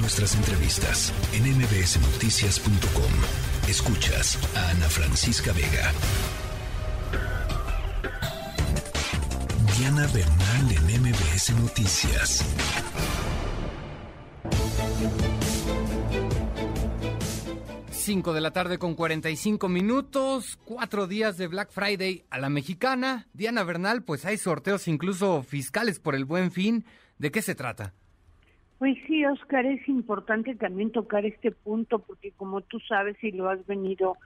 Nuestras 0.00 0.34
entrevistas 0.36 1.12
en 1.32 1.42
mbsnoticias.com. 1.58 3.12
Escuchas 3.68 4.38
a 4.56 4.70
Ana 4.70 4.88
Francisca 4.88 5.52
Vega. 5.52 5.92
Diana 9.76 10.06
Bernal 10.06 10.70
en 10.70 11.02
MBS 11.02 11.50
Noticias. 11.60 12.44
Cinco 17.90 18.32
de 18.32 18.40
la 18.40 18.52
tarde 18.52 18.78
con 18.78 18.94
45 18.94 19.68
minutos, 19.68 20.58
cuatro 20.64 21.08
días 21.08 21.36
de 21.36 21.48
Black 21.48 21.70
Friday 21.70 22.24
a 22.30 22.38
la 22.38 22.48
mexicana. 22.48 23.26
Diana 23.32 23.64
Bernal, 23.64 24.04
pues 24.04 24.24
hay 24.24 24.38
sorteos 24.38 24.86
incluso 24.86 25.42
fiscales 25.42 25.98
por 25.98 26.14
el 26.14 26.24
buen 26.24 26.52
fin. 26.52 26.84
¿De 27.18 27.32
qué 27.32 27.42
se 27.42 27.56
trata? 27.56 27.94
Pues 28.78 28.96
sí, 29.08 29.24
Oscar, 29.24 29.66
es 29.66 29.88
importante 29.88 30.54
también 30.54 30.92
tocar 30.92 31.26
este 31.26 31.50
punto 31.50 31.98
porque 31.98 32.30
como 32.32 32.60
tú 32.60 32.78
sabes 32.80 33.16
y 33.22 33.32
lo 33.32 33.48
has 33.48 33.66
venido 33.66 34.16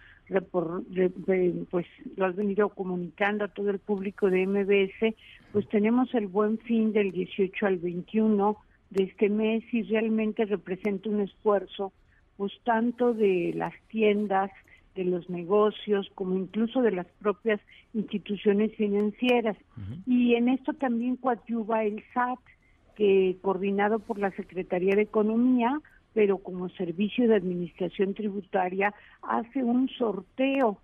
pues 1.70 1.86
lo 2.16 2.26
has 2.26 2.36
venido 2.36 2.68
comunicando 2.70 3.44
a 3.44 3.48
todo 3.48 3.70
el 3.70 3.78
público 3.78 4.30
de 4.30 4.46
MBS, 4.46 5.14
pues 5.52 5.68
tenemos 5.68 6.14
el 6.14 6.26
buen 6.26 6.58
fin 6.58 6.92
del 6.92 7.12
18 7.12 7.66
al 7.66 7.78
21 7.78 8.56
de 8.90 9.04
este 9.04 9.28
mes 9.28 9.64
y 9.72 9.82
realmente 9.82 10.44
representa 10.44 11.08
un 11.08 11.22
esfuerzo 11.22 11.92
pues 12.36 12.52
tanto 12.64 13.14
de 13.14 13.52
las 13.54 13.74
tiendas, 13.88 14.50
de 14.94 15.04
los 15.04 15.28
negocios, 15.30 16.10
como 16.14 16.36
incluso 16.36 16.82
de 16.82 16.92
las 16.92 17.06
propias 17.20 17.60
instituciones 17.94 18.74
financieras. 18.76 19.56
Y 20.06 20.34
en 20.34 20.48
esto 20.48 20.72
también 20.74 21.16
coadyuva 21.16 21.84
el 21.84 22.02
SAT, 22.12 22.40
que 22.96 23.36
coordinado 23.42 23.98
por 23.98 24.18
la 24.18 24.30
Secretaría 24.32 24.94
de 24.94 25.02
Economía, 25.02 25.80
pero 26.14 26.38
como 26.38 26.68
servicio 26.70 27.28
de 27.28 27.36
administración 27.36 28.14
tributaria, 28.14 28.94
hace 29.22 29.62
un 29.62 29.88
sorteo. 29.88 30.78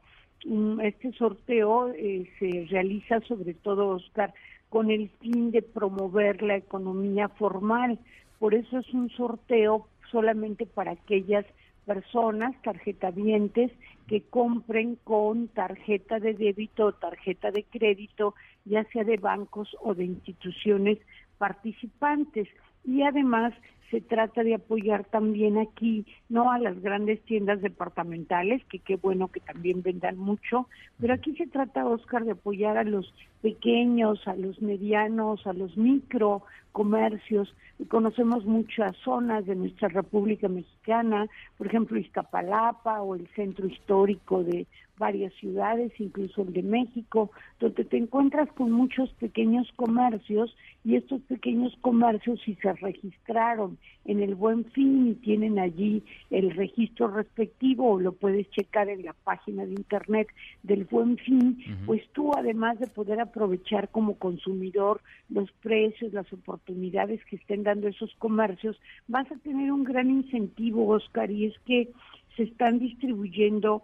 Este 0.83 1.13
sorteo 1.13 1.89
eh, 1.91 2.31
se 2.39 2.67
realiza 2.71 3.21
sobre 3.23 3.55
todo, 3.55 3.89
Oscar, 3.89 4.33
con 4.69 4.91
el 4.91 5.09
fin 5.21 5.51
de 5.51 5.63
promover 5.63 6.43
la 6.43 6.57
economía 6.57 7.29
formal. 7.29 7.99
Por 8.39 8.55
eso 8.55 8.79
es 8.79 8.93
un 8.95 9.11
sorteo 9.11 9.89
solamente 10.11 10.67
para 10.67 10.93
aquellas 10.93 11.45
personas, 11.85 12.55
tarjetavientes, 12.63 13.73
que 14.07 14.23
compren 14.23 14.97
con 15.05 15.49
tarjeta 15.49 16.21
de 16.21 16.35
débito 16.35 16.87
o 16.87 16.93
tarjeta 16.93 17.51
de 17.51 17.65
crédito, 17.65 18.35
ya 18.65 18.85
sea 18.85 19.05
de 19.05 19.17
bancos 19.17 19.75
o 19.81 19.95
de 19.95 20.05
instituciones 20.05 20.99
participantes. 21.39 22.49
Y 22.85 23.03
además 23.03 23.55
se 23.91 24.01
trata 24.01 24.43
de 24.43 24.55
apoyar 24.55 25.05
también 25.05 25.59
aquí, 25.59 26.05
no 26.29 26.51
a 26.51 26.59
las 26.59 26.81
grandes 26.81 27.21
tiendas 27.23 27.63
departamentales, 27.63 28.63
que 28.67 28.81
qué 28.81 28.97
bueno 28.97 29.29
que 29.29 29.41
también 29.41 29.83
vendan 29.83 30.19
mucho, 30.19 30.69
pero 31.01 31.15
aquí 31.15 31.35
se 31.37 31.47
trata, 31.47 31.87
Oscar, 31.87 32.25
de 32.25 32.33
apoyar 32.33 32.77
a 32.77 32.85
los 32.85 33.15
pequeños, 33.41 34.27
a 34.29 34.35
los 34.35 34.61
medianos, 34.61 35.47
a 35.47 35.53
los 35.53 35.77
micro 35.77 36.43
comercios. 36.73 37.55
Conocemos 37.89 38.45
muchas 38.45 38.97
zonas 38.99 39.47
de 39.47 39.55
nuestra 39.55 39.89
República 39.89 40.49
Mexicana, 40.49 41.27
por 41.57 41.67
ejemplo, 41.67 41.99
Iztapalapa 41.99 43.03
o 43.03 43.15
el 43.15 43.27
centro 43.29 43.67
histórico 43.67 44.45
de 44.45 44.67
varias 44.99 45.33
ciudades, 45.35 45.93
incluso 45.99 46.43
el 46.43 46.53
de 46.53 46.63
México, 46.63 47.31
donde 47.61 47.85
te 47.85 47.97
encuentras 47.97 48.49
con 48.53 48.73
muchos 48.73 49.11
pequeños 49.15 49.71
comercios 49.77 50.55
y 50.85 50.97
estos 50.97 51.21
pequeños 51.23 51.77
comercios 51.81 52.41
si 52.45 52.55
se 52.57 52.73
registraron 52.75 53.78
en 54.05 54.23
el 54.23 54.35
Buen 54.35 54.65
Fin 54.67 55.09
y 55.09 55.15
tienen 55.15 55.59
allí 55.59 56.03
el 56.31 56.51
registro 56.53 57.09
respectivo 57.09 57.93
o 57.93 58.01
lo 58.01 58.13
puedes 58.13 58.51
checar 58.51 58.89
en 58.89 59.05
la 59.05 59.13
página 59.13 59.67
de 59.67 59.73
internet 59.73 60.29
del 60.63 60.85
Buen 60.85 61.19
Fin, 61.19 61.59
pues 61.85 62.03
tú 62.13 62.33
además 62.35 62.79
de 62.79 62.87
poder 62.87 63.21
aprovechar 63.21 63.91
como 63.91 64.17
consumidor 64.17 65.03
los 65.29 65.51
precios, 65.63 66.13
las 66.13 66.33
oportunidades 66.33 67.23
que 67.27 67.37
estén 67.37 67.63
dando 67.63 67.89
esos 67.89 68.15
comercios, 68.17 68.81
vas 69.09 69.31
a 69.31 69.37
tener 69.37 69.71
un 69.71 69.85
gran 69.85 70.11
incentivo, 70.11 70.89
Oscar, 70.89 71.31
y 71.31 71.47
es 71.47 71.59
que 71.67 71.91
se 72.37 72.45
están 72.45 72.79
distribuyendo 72.79 73.83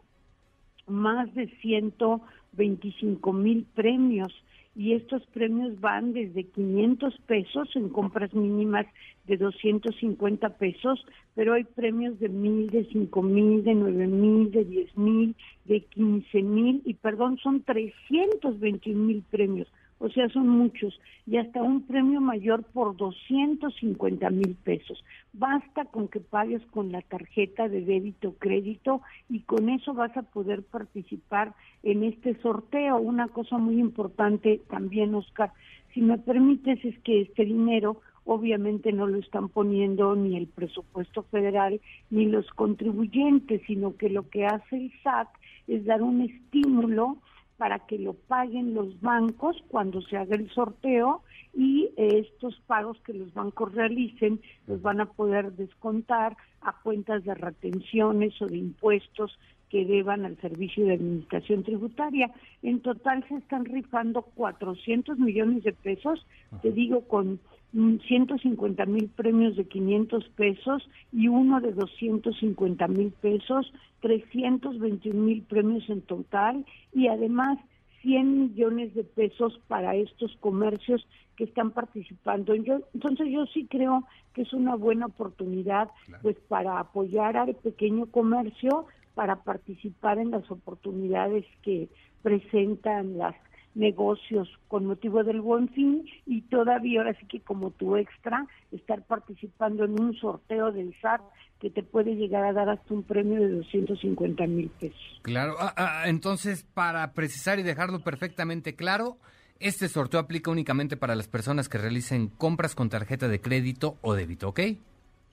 más 0.86 1.34
de 1.34 1.48
125 1.60 3.32
mil 3.32 3.66
premios 3.74 4.32
y 4.76 4.92
estos 4.94 5.24
premios 5.26 5.80
van 5.80 6.12
desde 6.12 6.44
500 6.44 7.16
pesos 7.26 7.68
en 7.76 7.88
compras 7.88 8.34
mínimas 8.34 8.86
de 9.26 9.36
250 9.36 10.48
pesos, 10.56 11.04
pero 11.34 11.54
hay 11.54 11.64
premios 11.64 12.18
de 12.18 12.28
mil, 12.28 12.68
de 12.70 12.84
cinco 12.86 13.22
mil, 13.22 13.62
de 13.62 13.74
nueve 13.74 14.06
mil, 14.06 14.50
de 14.50 14.64
diez 14.64 14.96
mil, 14.96 15.34
de 15.64 15.80
quince 15.82 16.42
mil 16.42 16.82
y 16.84 16.94
perdón, 16.94 17.38
son 17.38 17.62
321 17.62 19.04
mil 19.04 19.22
premios 19.30 19.68
o 19.98 20.10
sea, 20.10 20.28
son 20.28 20.48
muchos, 20.48 21.00
y 21.26 21.38
hasta 21.38 21.62
un 21.62 21.86
premio 21.86 22.20
mayor 22.20 22.62
por 22.62 22.96
250 22.96 24.28
mil 24.30 24.54
pesos. 24.62 25.02
Basta 25.36 25.84
con 25.86 26.06
que 26.06 26.20
pagues 26.20 26.64
con 26.66 26.92
la 26.92 27.02
tarjeta 27.02 27.68
de 27.68 27.80
débito 27.80 28.34
crédito 28.38 29.02
y 29.28 29.40
con 29.40 29.68
eso 29.68 29.92
vas 29.92 30.16
a 30.16 30.22
poder 30.22 30.62
participar 30.62 31.54
en 31.82 32.04
este 32.04 32.40
sorteo. 32.40 32.98
Una 32.98 33.26
cosa 33.26 33.58
muy 33.58 33.80
importante 33.80 34.60
también, 34.70 35.12
Oscar, 35.12 35.52
si 35.92 36.02
me 36.02 36.18
permites, 36.18 36.84
es 36.84 36.96
que 37.00 37.22
este 37.22 37.44
dinero 37.44 38.00
obviamente 38.24 38.92
no 38.92 39.08
lo 39.08 39.18
están 39.18 39.48
poniendo 39.48 40.14
ni 40.14 40.36
el 40.36 40.46
presupuesto 40.46 41.24
federal 41.24 41.80
ni 42.10 42.26
los 42.26 42.48
contribuyentes, 42.52 43.60
sino 43.66 43.96
que 43.96 44.10
lo 44.10 44.28
que 44.28 44.46
hace 44.46 44.76
el 44.76 44.92
SAT 45.02 45.28
es 45.66 45.84
dar 45.84 46.00
un 46.00 46.20
estímulo 46.20 47.18
para 47.56 47.80
que 47.80 47.98
lo 47.98 48.14
paguen 48.14 48.74
los 48.74 49.00
bancos 49.00 49.56
cuando 49.68 50.00
se 50.02 50.16
haga 50.16 50.36
el 50.36 50.50
sorteo 50.50 51.22
y 51.54 51.90
estos 51.96 52.60
pagos 52.66 53.00
que 53.02 53.14
los 53.14 53.32
bancos 53.32 53.72
realicen 53.72 54.40
los 54.66 54.82
van 54.82 55.00
a 55.00 55.06
poder 55.06 55.52
descontar 55.52 56.36
a 56.62 56.72
cuentas 56.82 57.24
de 57.24 57.34
retenciones 57.34 58.40
o 58.42 58.46
de 58.46 58.58
impuestos 58.58 59.38
que 59.70 59.84
deban 59.84 60.24
al 60.24 60.36
Servicio 60.40 60.84
de 60.84 60.94
Administración 60.94 61.62
Tributaria. 61.64 62.30
En 62.62 62.80
total 62.80 63.24
se 63.28 63.36
están 63.36 63.64
rifando 63.64 64.22
400 64.22 65.18
millones 65.18 65.64
de 65.64 65.72
pesos, 65.72 66.24
te 66.62 66.70
digo, 66.70 67.08
con 67.08 67.40
150 67.74 68.86
mil 68.86 69.08
premios 69.08 69.56
de 69.56 69.64
500 69.64 70.28
pesos 70.36 70.88
y 71.12 71.26
uno 71.26 71.60
de 71.60 71.72
250 71.72 72.86
mil 72.88 73.10
pesos, 73.20 73.72
321 74.00 75.20
mil 75.20 75.42
premios 75.42 75.88
en 75.90 76.00
total 76.02 76.64
y 76.92 77.08
además 77.08 77.58
100 78.02 78.40
millones 78.40 78.94
de 78.94 79.02
pesos 79.02 79.58
para 79.66 79.96
estos 79.96 80.36
comercios 80.36 81.04
que 81.36 81.44
están 81.44 81.72
participando. 81.72 82.54
Yo, 82.54 82.80
entonces 82.92 83.28
yo 83.30 83.46
sí 83.46 83.66
creo 83.68 84.04
que 84.34 84.42
es 84.42 84.52
una 84.52 84.76
buena 84.76 85.06
oportunidad 85.06 85.88
pues 86.22 86.36
para 86.48 86.78
apoyar 86.78 87.36
al 87.36 87.54
pequeño 87.56 88.06
comercio, 88.06 88.86
para 89.14 89.42
participar 89.42 90.18
en 90.18 90.30
las 90.30 90.48
oportunidades 90.50 91.44
que 91.62 91.88
presentan 92.22 93.18
las 93.18 93.34
negocios 93.74 94.48
con 94.68 94.86
motivo 94.86 95.24
del 95.24 95.40
buen 95.40 95.68
fin 95.70 96.04
y 96.26 96.42
todavía 96.42 97.00
ahora 97.00 97.14
sí 97.18 97.26
que 97.26 97.40
como 97.40 97.70
tu 97.70 97.96
extra 97.96 98.46
estar 98.72 99.02
participando 99.02 99.84
en 99.84 100.00
un 100.00 100.14
sorteo 100.14 100.72
del 100.72 100.94
SAT 101.00 101.20
que 101.60 101.70
te 101.70 101.82
puede 101.82 102.14
llegar 102.14 102.44
a 102.44 102.52
dar 102.52 102.68
hasta 102.68 102.94
un 102.94 103.02
premio 103.02 103.40
de 103.40 103.48
250 103.48 104.46
mil 104.46 104.68
pesos. 104.80 105.20
Claro, 105.22 105.54
ah, 105.58 105.74
ah, 105.76 106.02
entonces 106.06 106.64
para 106.74 107.12
precisar 107.12 107.58
y 107.58 107.62
dejarlo 107.62 108.00
perfectamente 108.00 108.76
claro, 108.76 109.18
este 109.60 109.88
sorteo 109.88 110.20
aplica 110.20 110.50
únicamente 110.50 110.96
para 110.96 111.14
las 111.14 111.28
personas 111.28 111.68
que 111.68 111.78
realicen 111.78 112.28
compras 112.28 112.74
con 112.74 112.90
tarjeta 112.90 113.28
de 113.28 113.40
crédito 113.40 113.96
o 114.02 114.14
débito, 114.14 114.48
¿ok? 114.48 114.60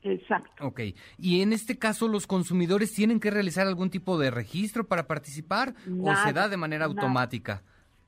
Exacto. 0.04 0.66
Ok. 0.66 0.82
Y 1.18 1.42
en 1.42 1.54
este 1.54 1.78
caso, 1.78 2.08
¿los 2.08 2.28
consumidores 2.28 2.94
tienen 2.94 3.20
que 3.20 3.30
realizar 3.30 3.68
algún 3.68 3.90
tipo 3.90 4.18
de 4.18 4.32
registro 4.32 4.88
para 4.88 5.08
participar 5.08 5.76
o 6.02 6.16
se 6.16 6.34
da 6.34 6.50
de 6.50 6.58
manera 6.58 6.86
automática? 6.86 7.62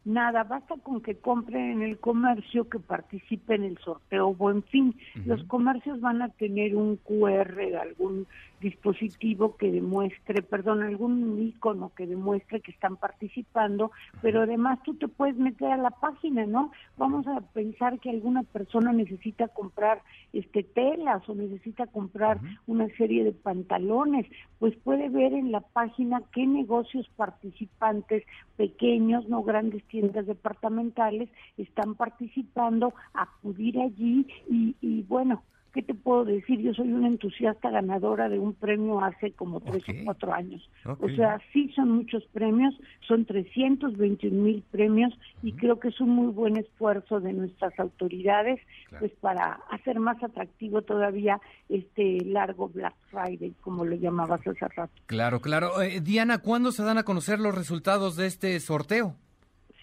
Nada, 0.06 0.44
basta 0.44 0.76
con 0.84 1.02
que 1.02 1.16
compren 1.16 1.72
en 1.72 1.82
el 1.82 1.98
comercio 1.98 2.68
que 2.68 2.80
participe 2.80 3.56
en 3.56 3.64
el 3.64 3.78
sorteo 3.78 4.34
Buen 4.34 4.64
Fin. 4.64 4.96
Los 5.26 5.44
comercios 5.46 6.02
van 6.02 6.22
a 6.22 6.28
tener 6.28 6.76
un 6.76 6.98
QR 6.98 7.56
de 7.56 7.78
algún 7.78 8.28
dispositivo 8.64 9.58
que 9.58 9.72
demuestre, 9.72 10.42
perdón, 10.42 10.82
algún 10.82 11.38
icono 11.42 11.92
que 11.96 12.08
demuestre 12.08 12.62
que 12.62 12.72
están 12.72 12.96
participando, 12.96 13.92
pero 14.22 14.42
además 14.42 14.80
tú 14.84 14.96
te 14.96 15.08
puedes 15.10 15.36
meter 15.36 15.72
a 15.72 15.78
la 15.78 15.92
página, 15.92 16.46
¿no? 16.46 16.72
Vamos 16.98 17.28
a 17.28 17.42
pensar 17.42 18.00
que 18.00 18.10
alguna 18.10 18.44
persona 18.44 18.94
necesita 18.94 19.50
comprar 19.50 20.02
este 20.32 20.64
telas 20.64 21.28
o 21.28 21.36
necesita 21.36 21.88
comprar 21.88 22.40
una 22.66 22.88
serie 22.98 23.26
de 23.26 23.34
pantalones, 23.34 24.26
pues 24.60 24.76
puede 24.78 25.10
ver 25.10 25.34
en 25.34 25.52
la 25.52 25.60
página 25.60 26.24
qué 26.32 26.48
negocios 26.48 27.10
participantes 27.18 28.24
pequeños, 28.56 29.28
no 29.28 29.44
grandes 29.44 29.84
tiendas 29.94 30.26
departamentales 30.26 31.30
están 31.56 31.94
participando, 31.94 32.96
acudir 33.14 33.80
allí 33.80 34.26
y, 34.50 34.76
y 34.82 35.04
bueno, 35.04 35.44
¿qué 35.72 35.82
te 35.82 35.94
puedo 35.94 36.24
decir? 36.26 36.60
Yo 36.62 36.74
soy 36.74 36.92
una 36.92 37.08
entusiasta 37.08 37.70
ganadora 37.70 38.30
de 38.30 38.40
un 38.40 38.54
premio 38.54 39.04
hace 39.04 39.32
como 39.34 39.60
tres 39.60 39.84
o 39.88 39.94
cuatro 40.06 40.34
años. 40.34 40.68
O 40.86 41.10
sea, 41.10 41.40
sí 41.52 41.72
son 41.76 41.92
muchos 41.92 42.24
premios, 42.32 42.74
son 43.08 43.26
321 43.26 44.42
mil 44.42 44.64
premios 44.72 45.14
y 45.42 45.54
creo 45.54 45.80
que 45.80 45.90
es 45.90 46.00
un 46.00 46.10
muy 46.10 46.32
buen 46.32 46.58
esfuerzo 46.58 47.20
de 47.20 47.34
nuestras 47.34 47.78
autoridades 47.80 48.60
pues 49.00 49.12
para 49.20 49.60
hacer 49.72 50.00
más 50.00 50.22
atractivo 50.24 50.84
todavía 50.84 51.40
este 51.70 52.20
largo 52.26 52.70
Black 52.70 52.96
Friday, 53.10 53.54
como 53.62 53.86
lo 53.86 53.96
llamabas 53.96 54.42
hace 54.48 54.68
rato. 54.70 54.94
Claro, 55.08 55.40
claro. 55.40 55.82
Eh, 55.82 56.02
Diana, 56.02 56.40
¿cuándo 56.40 56.72
se 56.72 56.84
dan 56.84 56.98
a 56.98 57.04
conocer 57.04 57.40
los 57.40 57.56
resultados 57.56 58.16
de 58.16 58.28
este 58.28 58.60
sorteo? 58.60 59.16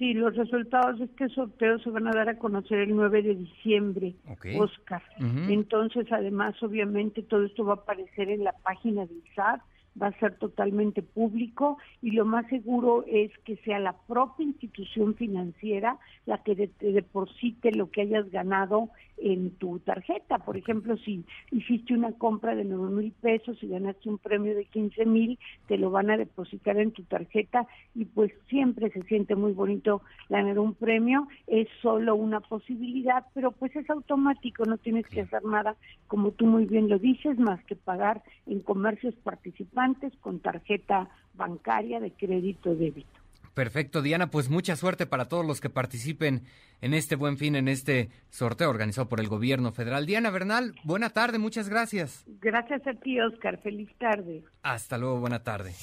Sí, 0.00 0.14
los 0.14 0.34
resultados 0.34 0.98
de 0.98 1.04
este 1.04 1.28
sorteo 1.28 1.78
se 1.80 1.90
van 1.90 2.06
a 2.06 2.12
dar 2.12 2.30
a 2.30 2.38
conocer 2.38 2.78
el 2.78 2.96
9 2.96 3.20
de 3.20 3.34
diciembre, 3.34 4.14
Oscar. 4.58 5.02
Entonces, 5.18 6.06
además, 6.10 6.54
obviamente, 6.62 7.22
todo 7.22 7.44
esto 7.44 7.66
va 7.66 7.74
a 7.74 7.76
aparecer 7.76 8.30
en 8.30 8.44
la 8.44 8.52
página 8.52 9.04
del 9.04 9.22
SAT 9.36 9.60
va 10.00 10.06
a 10.08 10.18
ser 10.18 10.36
totalmente 10.38 11.02
público 11.02 11.78
y 12.00 12.12
lo 12.12 12.24
más 12.24 12.46
seguro 12.46 13.04
es 13.08 13.30
que 13.44 13.56
sea 13.56 13.78
la 13.78 13.94
propia 14.06 14.46
institución 14.46 15.14
financiera 15.14 15.98
la 16.26 16.42
que 16.42 16.70
deposite 16.80 17.72
lo 17.72 17.90
que 17.90 18.02
hayas 18.02 18.30
ganado 18.30 18.90
en 19.20 19.50
tu 19.52 19.78
tarjeta. 19.80 20.38
Por 20.38 20.56
ejemplo, 20.56 20.96
si 20.96 21.24
hiciste 21.50 21.94
una 21.94 22.12
compra 22.12 22.54
de 22.54 22.64
nueve 22.64 22.90
mil 22.90 23.12
pesos 23.12 23.62
y 23.62 23.68
ganaste 23.68 24.08
un 24.08 24.18
premio 24.18 24.54
de 24.54 24.64
15 24.64 25.06
mil, 25.06 25.38
te 25.66 25.78
lo 25.78 25.90
van 25.90 26.10
a 26.10 26.16
depositar 26.16 26.78
en 26.78 26.92
tu 26.92 27.02
tarjeta 27.04 27.66
y 27.94 28.04
pues 28.06 28.32
siempre 28.48 28.90
se 28.90 29.02
siente 29.02 29.36
muy 29.36 29.52
bonito 29.52 30.02
ganar 30.28 30.58
un 30.58 30.74
premio. 30.74 31.28
Es 31.46 31.68
solo 31.82 32.14
una 32.14 32.40
posibilidad, 32.40 33.26
pero 33.34 33.52
pues 33.52 33.74
es 33.76 33.88
automático, 33.90 34.64
no 34.64 34.78
tienes 34.78 35.06
que 35.06 35.22
hacer 35.22 35.44
nada, 35.44 35.76
como 36.06 36.32
tú 36.32 36.46
muy 36.46 36.64
bien 36.64 36.88
lo 36.88 36.98
dices, 36.98 37.38
más 37.38 37.62
que 37.64 37.76
pagar 37.76 38.22
en 38.46 38.60
comercios 38.60 39.14
participantes 39.16 40.12
con 40.20 40.40
tarjeta 40.40 41.08
bancaria 41.34 42.00
de 42.00 42.10
crédito 42.12 42.74
débito. 42.74 43.19
Perfecto, 43.54 44.02
Diana, 44.02 44.30
pues 44.30 44.48
mucha 44.48 44.76
suerte 44.76 45.06
para 45.06 45.26
todos 45.26 45.44
los 45.44 45.60
que 45.60 45.70
participen 45.70 46.44
en 46.80 46.94
este 46.94 47.16
buen 47.16 47.36
fin, 47.36 47.56
en 47.56 47.68
este 47.68 48.10
sorteo 48.30 48.70
organizado 48.70 49.08
por 49.08 49.20
el 49.20 49.28
gobierno 49.28 49.72
federal. 49.72 50.06
Diana 50.06 50.30
Bernal, 50.30 50.74
buena 50.84 51.10
tarde, 51.10 51.38
muchas 51.38 51.68
gracias. 51.68 52.24
Gracias 52.40 52.86
a 52.86 52.92
ti, 52.94 53.20
Oscar, 53.20 53.60
feliz 53.62 53.90
tarde. 53.98 54.44
Hasta 54.62 54.98
luego, 54.98 55.20
buena 55.20 55.42
tarde. 55.42 55.74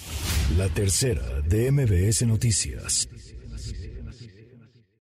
La 0.57 0.69
tercera 0.69 1.41
de 1.41 1.71
MBS 1.71 2.25
Noticias. 2.25 3.09